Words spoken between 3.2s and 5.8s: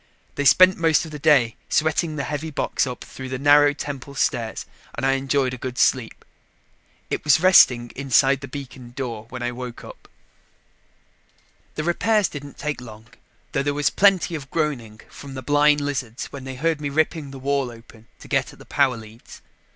the narrow temple stairs and I enjoyed a good